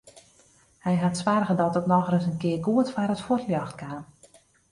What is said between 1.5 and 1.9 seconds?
dat it